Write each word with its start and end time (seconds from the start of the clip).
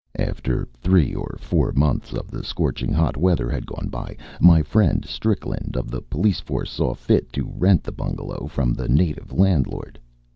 After 0.17 0.67
three 0.75 1.13
or 1.13 1.37
four 1.39 1.73
months 1.73 2.11
of 2.11 2.31
the 2.31 2.43
scorching 2.43 2.91
hot 2.91 3.15
weather 3.15 3.51
had 3.51 3.67
gone 3.67 3.87
by, 3.89 4.17
my 4.39 4.63
friend 4.63 5.05
Strickland, 5.05 5.77
of 5.77 5.91
the 5.91 6.01
police 6.01 6.39
force, 6.39 6.71
saw 6.71 6.95
fit 6.95 7.31
to 7.33 7.51
rent 7.53 7.83
the 7.83 7.91
bungalow 7.91 8.47
from 8.47 8.73
the 8.73 8.89
native 8.89 9.31
landlord. 9.31 9.99